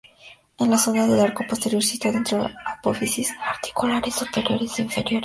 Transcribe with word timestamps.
Es 0.57 0.67
la 0.67 0.79
zona 0.79 1.05
del 1.05 1.19
arco 1.19 1.45
posterior 1.47 1.83
situada 1.83 2.17
entre 2.17 2.39
las 2.39 2.51
apófisis 2.65 3.29
articulares 3.39 4.15
superiores 4.15 4.79
e 4.79 4.81
inferiores. 4.81 5.19